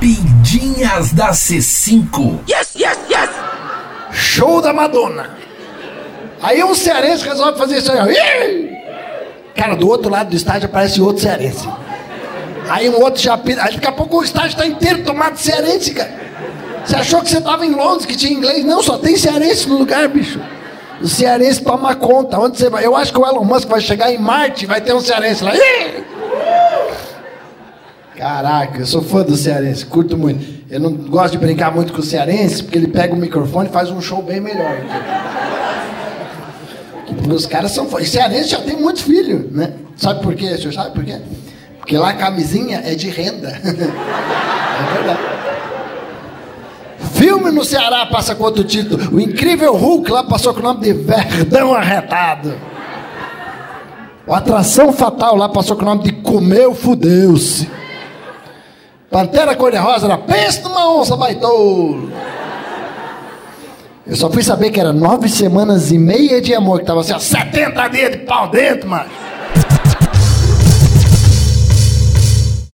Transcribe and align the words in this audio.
Peidinhas 0.00 1.12
da 1.12 1.30
C5. 1.30 2.40
Yes, 2.48 2.74
yes, 2.74 2.98
yes! 3.08 3.30
Show 4.12 4.62
da 4.62 4.72
Madonna. 4.72 5.38
Aí 6.42 6.64
um 6.64 6.74
cearense 6.74 7.22
resolve 7.22 7.58
fazer 7.58 7.78
isso 7.78 7.92
aí! 7.92 8.80
Cara, 9.54 9.76
do 9.76 9.86
outro 9.88 10.10
lado 10.10 10.30
do 10.30 10.36
estádio 10.36 10.66
aparece 10.66 11.02
outro 11.02 11.22
cearense. 11.22 11.68
Aí 12.68 12.88
um 12.88 12.98
outro 13.00 13.38
pira. 13.38 13.64
Aí 13.64 13.74
daqui 13.74 13.86
a 13.86 13.92
pouco 13.92 14.18
o 14.18 14.24
estádio 14.24 14.50
está 14.50 14.66
inteiro 14.66 15.04
tomado 15.04 15.34
de 15.34 15.40
cearense, 15.40 15.92
cara. 15.92 16.14
Você 16.84 16.96
achou 16.96 17.20
que 17.20 17.28
você 17.28 17.38
estava 17.38 17.66
em 17.66 17.74
Londres, 17.74 18.06
que 18.06 18.16
tinha 18.16 18.32
inglês? 18.32 18.64
Não, 18.64 18.82
só 18.82 18.96
tem 18.96 19.16
cearense 19.16 19.68
no 19.68 19.76
lugar, 19.76 20.08
bicho. 20.08 20.40
O 21.02 21.08
cearense 21.08 21.62
toma 21.62 21.94
conta. 21.94 22.38
Onde 22.38 22.56
você 22.56 22.70
vai? 22.70 22.86
Eu 22.86 22.96
acho 22.96 23.12
que 23.12 23.18
o 23.18 23.26
Elon 23.26 23.44
Musk 23.44 23.68
vai 23.68 23.80
chegar 23.80 24.10
em 24.10 24.18
Marte 24.18 24.64
vai 24.64 24.80
ter 24.80 24.94
um 24.94 25.00
cearense 25.00 25.44
lá. 25.44 25.54
Ih! 25.54 26.04
Caraca, 28.20 28.80
eu 28.80 28.86
sou 28.86 29.00
fã 29.00 29.22
do 29.22 29.34
cearense, 29.34 29.86
curto 29.86 30.14
muito. 30.14 30.44
Eu 30.70 30.78
não 30.78 30.92
gosto 30.92 31.32
de 31.32 31.38
brincar 31.38 31.74
muito 31.74 31.90
com 31.90 32.00
o 32.00 32.04
cearense, 32.04 32.62
porque 32.62 32.76
ele 32.76 32.88
pega 32.88 33.14
o 33.14 33.16
microfone 33.16 33.70
e 33.70 33.72
faz 33.72 33.90
um 33.90 33.98
show 33.98 34.20
bem 34.20 34.38
melhor. 34.38 34.76
Porque 37.06 37.32
os 37.32 37.46
caras 37.46 37.70
são 37.70 37.88
fãs. 37.88 38.10
Cearense 38.10 38.50
já 38.50 38.60
tem 38.60 38.76
muitos 38.76 39.00
filhos, 39.00 39.50
né? 39.50 39.72
Sabe 39.96 40.22
por 40.22 40.34
quê? 40.34 40.54
Senhor 40.58 40.74
sabe 40.74 40.94
por 40.94 41.02
quê? 41.02 41.18
Porque 41.78 41.96
lá 41.96 42.10
a 42.10 42.12
camisinha 42.12 42.82
é 42.84 42.94
de 42.94 43.08
renda. 43.08 43.48
é 43.64 44.92
verdade. 44.92 45.20
Filme 47.14 47.50
no 47.50 47.64
Ceará 47.64 48.04
passa 48.04 48.34
com 48.34 48.44
outro 48.44 48.64
título. 48.64 49.16
O 49.16 49.18
Incrível 49.18 49.74
Hulk 49.74 50.10
lá 50.10 50.24
passou 50.24 50.52
com 50.52 50.60
o 50.60 50.62
nome 50.62 50.80
de 50.80 50.92
Verdão 50.92 51.72
Arretado. 51.74 52.52
O 54.26 54.34
Atração 54.34 54.92
Fatal 54.92 55.34
lá 55.36 55.48
passou 55.48 55.74
com 55.74 55.82
o 55.84 55.86
nome 55.86 56.02
de 56.02 56.12
Comeu 56.12 56.74
Fudeu-se. 56.74 57.79
Pantera 59.10 59.56
Cor-de-Rosa 59.56 60.06
era 60.06 60.18
Pensa 60.18 60.62
numa 60.62 60.88
onça 60.94 61.16
baitouro. 61.16 62.12
Eu 64.06 64.16
só 64.16 64.30
fui 64.30 64.42
saber 64.42 64.70
que 64.70 64.80
era 64.80 64.92
nove 64.92 65.28
semanas 65.28 65.90
e 65.92 65.98
meia 65.98 66.40
de 66.40 66.54
amor, 66.54 66.80
que 66.80 66.86
tava 66.86 67.00
assim, 67.00 67.12
ó, 67.12 67.18
70 67.18 67.88
dias 67.88 68.10
de 68.12 68.18
pau 68.18 68.48
dentro, 68.48 68.88
macho. 68.88 69.10